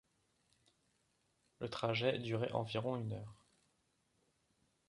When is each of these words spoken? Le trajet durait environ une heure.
Le 1.59 1.69
trajet 1.69 2.17
durait 2.17 2.51
environ 2.53 2.95
une 2.97 3.13
heure. 3.13 3.45